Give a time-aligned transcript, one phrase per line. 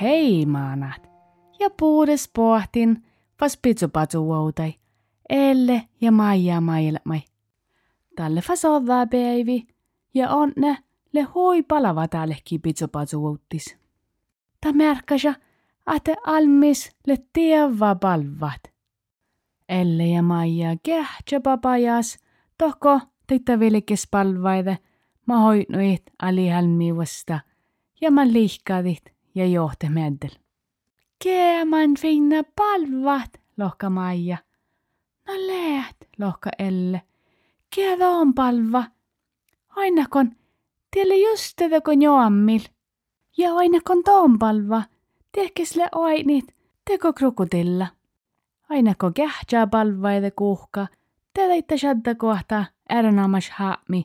[0.00, 1.10] Hei maanat.
[1.58, 3.04] Ja puudes pohtin,
[3.40, 4.74] vas pitsupatsu woutai.
[5.28, 7.20] Elle ja Maija maailmai.
[8.16, 9.66] Tälle fasovaa päivi
[10.14, 10.78] ja onne
[11.12, 13.83] le hui palava täällekin pitsupatsu wouttis.
[14.64, 15.34] Ta märkäsä,
[15.96, 18.60] että almis le tievä palvat.
[19.68, 22.18] Elle ja Maija kähtsä papajas,
[22.58, 24.78] tohko teitä vilkes palvaide,
[25.26, 27.40] mä hoitnuit alihalmiivasta
[28.00, 29.02] ja mä liihkadit
[29.34, 30.30] ja johte meddel.
[31.24, 34.36] Käämän finna palvat, lohka Maija.
[35.26, 37.02] No läht, lohka Elle.
[37.76, 38.84] Käävä on palva.
[39.68, 40.32] Ainakon,
[40.90, 42.73] tielle just tätä kun joammil.
[43.36, 44.82] Ja ainakon toon palva.
[45.32, 46.54] Tehkesle oinit,
[46.84, 47.86] teko krokotilla.
[48.68, 50.86] Ainako kähtsää palvaide kuhka.
[51.34, 54.04] Tätä itse shadda kohta ärnaamas haami.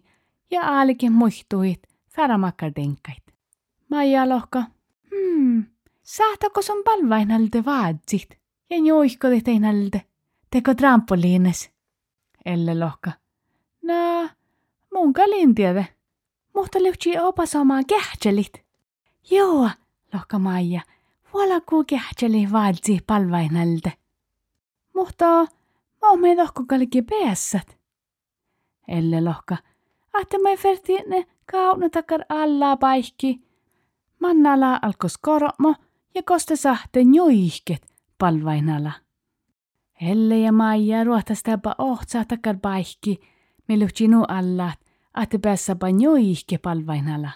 [0.52, 1.80] Ja aalikin muistuit,
[2.16, 3.23] färamakkar denkait.
[3.89, 4.63] Maija lohka.
[5.09, 5.66] Hmm,
[6.03, 8.30] sahtako sun palvainalde vaatsit?
[8.69, 10.02] Ja juihkodit einalde.
[10.52, 11.71] Teko trampoliines.
[12.45, 13.11] Elle lohka.
[13.83, 14.30] No,
[14.93, 15.88] mun kalin tiede.
[16.55, 18.69] Mutta lyhtsi opas omaa kähtselit.
[19.31, 19.69] Joo,
[20.13, 20.81] lohka Maija.
[21.33, 23.94] Valakuu kähtseli vaatsi palvainalde.
[24.95, 25.25] Mutta
[26.02, 27.80] mä oon meitä kalki päässät.
[28.88, 29.58] Elle lohka.
[30.13, 33.41] Ahte mä ferti ne kauna takar alla paikki.
[34.19, 35.75] Mannala alkos kormo
[36.16, 38.91] ja koste sahte njuihket palvainala.
[40.02, 43.19] Elle ja Maija ruohtastapa ohtsaa takar paikki,
[43.67, 44.80] me lyhtsinu allat,
[45.14, 47.31] ahte päässäpä njuihke palvainala.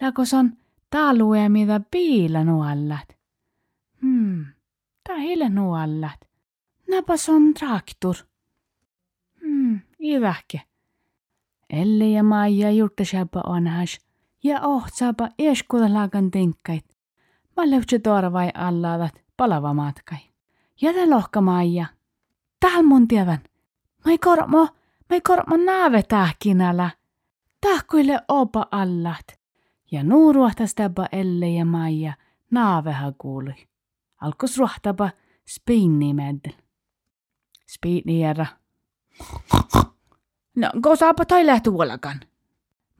[0.00, 0.52] Lakos on
[0.90, 3.16] talue mitä piila nuallat.
[4.02, 4.46] Hmm,
[5.08, 6.20] tää hille nuallat.
[6.90, 8.14] Napas on traktor.
[9.40, 10.60] Hmm, ivähke.
[11.70, 13.98] Elle ja Maija juttasapa onhas
[14.44, 16.96] ja ohtsaapa eskuda laakan tinkkait.
[17.56, 20.18] Mä löydsin torvai allaavat palava matkai.
[20.80, 21.86] Jätä lohka Maija.
[22.60, 23.38] Tääl mun tiedän.
[24.04, 24.62] Mä ei kormo,
[25.10, 26.90] mä ei kormo naave tähkinällä.
[27.60, 29.45] Tahkuille opa allat.
[29.92, 32.12] Ja nuu ruohtastapa Elle ja Maija
[32.50, 33.66] naaveha kuului.
[34.20, 35.10] Alkos ruohtapa
[35.48, 36.52] spiinni meddel.
[37.66, 38.46] Spiinni järä.
[40.56, 42.20] No, ko saapa toi lähtuolakan.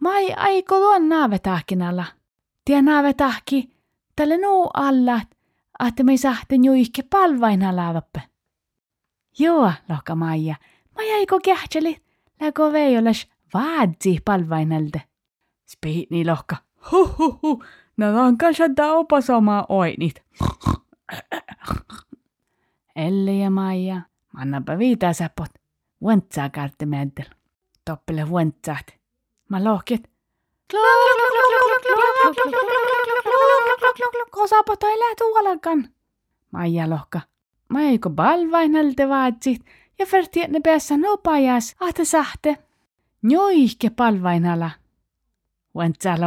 [0.01, 2.05] Mai aiko luon naavetähkinällä.
[2.65, 3.71] Tie naavetähki,
[4.17, 5.29] tälle nuu allat,
[5.89, 8.23] että me sahte juihke palvaina laavappe.
[9.39, 10.57] Joo, lohka Maija.
[10.95, 11.97] Mai aiko kähtseli,
[12.41, 15.03] läko veijolas vaadzi palvainalde.
[15.67, 16.66] Spiitni lohka.
[16.93, 17.65] Huh, huh, huh.
[17.97, 20.23] No on kanssa opas omaa oinit.
[22.97, 24.01] Elle ja Maija,
[24.33, 25.51] mannapa viitaa säpot.
[26.01, 27.31] Vuentsaa kärti meddel.
[27.85, 28.87] Toppele vuentsaat.
[29.49, 30.11] Mä lohkit.
[34.31, 35.89] Kosaapa tai lähtu alakan.
[36.51, 37.21] Maija lohka.
[37.69, 39.65] Mä eikö balvainalte vaatsit
[39.99, 42.57] ja ferti ne päässä nopajas ahte sahte.
[43.23, 44.71] Njoihke palvainala.
[45.75, 46.21] Vuentsaa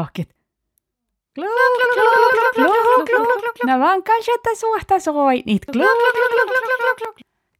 [1.38, 1.60] lohkit.
[3.66, 5.64] No vaan kanssa suhta soinit.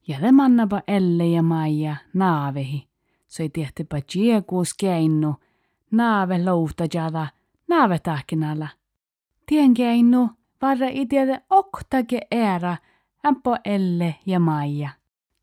[0.08, 2.88] Ja le mannapa Elle ja Maija naavehi.
[3.28, 5.36] Soi tihtipä chiekuus keinnu.
[5.92, 7.28] Naave louhta jada.
[7.68, 8.68] Naave tahkinalla.
[9.46, 10.30] Tien keinnu.
[10.62, 12.78] Varra itiede oktake era.
[13.28, 14.90] Ämpo Elle ja Maija.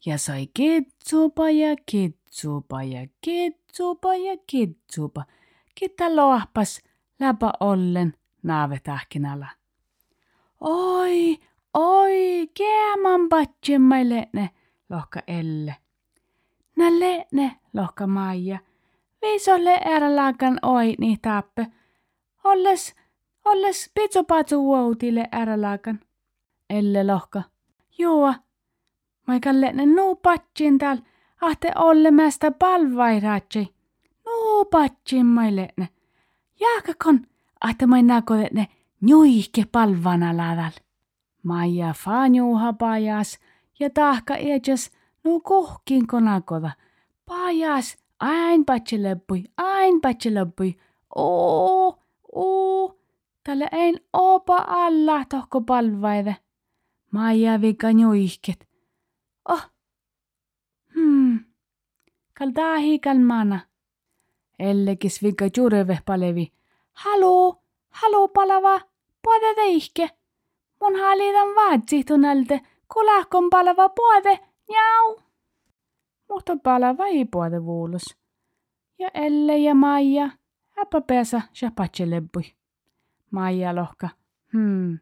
[0.06, 5.24] Ja sai kitsupa ja kitsupa ja kitsupa ja kitsupa.
[5.74, 6.80] Kitta lohpas
[7.20, 9.48] läpä ollen naavetähkinällä.
[10.60, 11.38] Oi,
[11.74, 14.48] oi, käämän patsimma le'ne,
[14.90, 15.76] lohka Elle.
[16.76, 18.58] Nä le'ne, lohka Maija.
[19.22, 21.66] Viisolle ärälaakan oi niin tappe.
[22.44, 22.94] Olles,
[23.44, 26.00] olles pitsopatsu uotille ärälaakan.
[26.70, 27.42] Elle lohka.
[27.98, 28.34] Joo,
[29.26, 30.98] Maikan le'ne nuu patsin tääl,
[31.40, 33.74] ahte olle mästä palvairatsi.
[34.24, 35.95] Nuu patsin mai le'ne.
[36.60, 37.26] Jaakakon,
[37.60, 38.64] ahte mai nako le'ne
[39.00, 40.76] njuihke palvana ladal.
[41.42, 43.38] Maija fanjuuha pajas
[43.80, 44.90] ja tahka ejas
[45.24, 46.70] nuu kohkin konakoda.
[47.26, 50.76] Pajas, ain patsi leppui, ain patsi leppui.
[51.16, 51.98] Oo,
[52.32, 52.98] oo,
[53.44, 56.36] tälle ein opa alla tohko palvaide.
[57.10, 58.68] Maija vika njuihket.
[59.48, 59.64] Oh,
[60.94, 61.38] hmm,
[62.34, 63.60] kal dahi kal mana.
[64.58, 66.52] Ellekis vika jureve palevi.
[66.92, 68.80] Halo, halo palava,
[69.22, 70.10] puode teihke.
[70.80, 72.04] Mun halitan vaatsi
[72.94, 74.38] kun lähkon palava puode,
[74.68, 75.20] njau.
[76.28, 78.16] Mutta palava ei puode vuulus.
[78.98, 80.30] Ja Elle ja Maija,
[80.78, 81.42] äpä pääsä
[82.04, 82.42] lebbui.
[83.30, 84.08] Maija lohka,
[84.52, 84.98] hmm.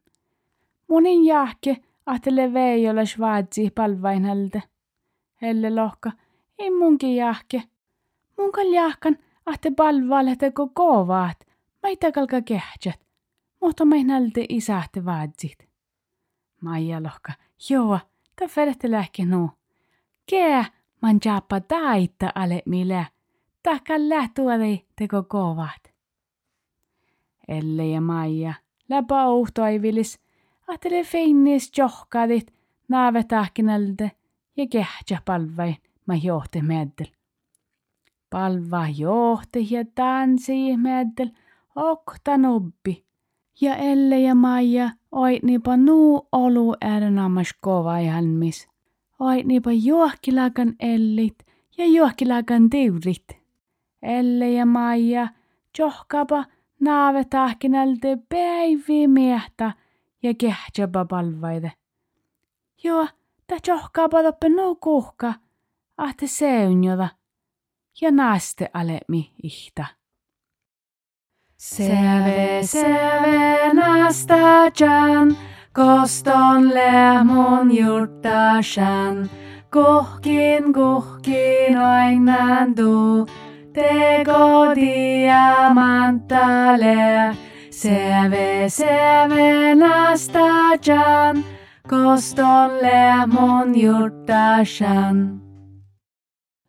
[0.88, 1.76] Munin jahke,
[2.06, 4.62] ahtele vei olla vaatsi palvainhalde.
[5.42, 6.12] Elle lohka,
[6.58, 7.62] ei munkin jahke.
[8.36, 11.46] Munkal jahkan, ahte palvaalle teko kovaat,
[11.82, 13.06] maita kalka kehtsät.
[13.60, 15.68] Mutta mein nälde isähte vaatsit.
[16.60, 17.32] Maija lohka,
[17.70, 17.98] joo,
[18.40, 19.50] ta färte lähke nu.
[20.30, 20.64] Kää,
[21.02, 23.04] man jaappa taitta ale millä.
[23.62, 25.94] Tahkan lähtuari teko kovaat.
[27.48, 28.54] Elle ja Maija,
[28.88, 30.20] läpä uhtoivilis,
[30.68, 32.54] ahtele feinnis johkadit,
[32.88, 34.10] naave tahkinalde
[34.56, 35.76] ja kehtsä palvain,
[36.06, 37.06] ma johti meddel.
[38.34, 41.28] Palva johti ja tanssi meddel,
[41.76, 43.04] okta nubbi.
[43.60, 48.68] Ja Elle ja Maija oitnipa nuu olu äärenammas kovaihalmis.
[49.18, 51.46] Oitnipa juohkilakan ellit
[51.78, 53.38] ja juohkilakan tiurit.
[54.02, 55.28] Elle ja Maija
[55.78, 56.44] johkapa
[56.80, 59.72] naave tahkinalte päivi miehtä
[60.22, 61.72] ja kehtsäpä palvaide.
[62.84, 63.06] Joo,
[63.46, 65.34] ta johkapa toppe nuu kuhka,
[65.96, 67.08] ahte seunjota
[68.00, 69.84] ja naaste alemi ihta.
[71.56, 75.36] Seve, seve nastajan,
[75.72, 79.30] koston lämon jurtashan,
[79.72, 83.26] kuhkin, kuhkin oinan du,
[83.72, 86.16] teko diamantale.
[87.70, 91.44] Seve, seve nastajan,
[91.88, 95.40] koston lämon jurtashan.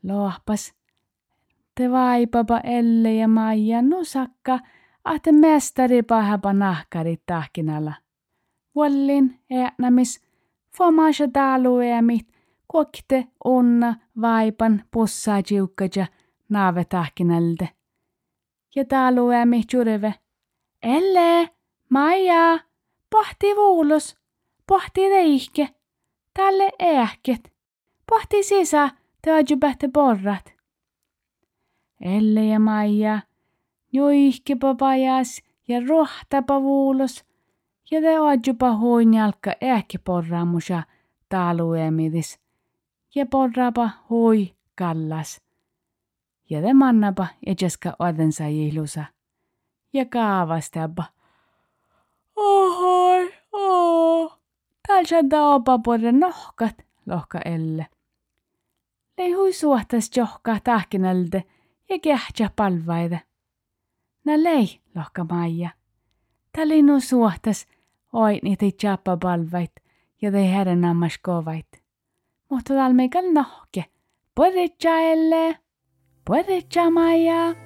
[0.03, 0.73] Lohpas,
[1.75, 4.59] te vaipapa Elle ja Maija nusakka,
[5.03, 7.93] ahte mestari pahapa nahkari tahkinalla.
[8.75, 10.21] Wallin äänämis,
[10.77, 12.27] fomaasha taalueemit,
[12.67, 16.05] kuokte onna vaipan pussaa jiukkaja
[16.49, 17.69] naave tahkinalte.
[18.75, 20.13] Ja taalueemi jureve.
[20.83, 21.49] Elle,
[21.89, 22.59] Maija,
[23.09, 24.17] pohti vuulus,
[24.67, 25.69] pohti reihke,
[26.33, 27.53] tälle ähket,
[28.09, 28.89] pohti sisä,
[29.21, 29.31] te
[29.93, 30.54] porrat.
[32.01, 33.21] Elle ja Maija,
[33.93, 37.25] juihkipa pajas ja rohtapa vuulos,
[37.91, 40.83] ja te ajupa huin jalka ähki porraamusa
[41.29, 42.39] taaluemidis,
[43.15, 45.41] ja porraapa hui kallas.
[46.49, 49.05] Ja te mannapa ejeska odensa jihlusa,
[49.93, 51.03] ja kaavastapa.
[52.35, 54.39] Ohoi, oh,
[54.87, 57.87] täällä opa porre nohkat, lohka Elle.
[59.17, 61.43] Lei hui suhtas johkaa tahkinalde,
[61.89, 63.21] ja kehtsä palvaide.
[64.25, 65.69] Nä lei, lohka Maija.
[66.51, 67.67] Täli nu suhtas,
[68.13, 69.71] oi niitä tjappa palvait,
[70.21, 71.83] ja te herren ammas kovait.
[72.49, 73.85] Mutta talmeikal nohke,
[74.35, 75.59] porritsa elle,
[76.25, 77.64] porritsa Maija.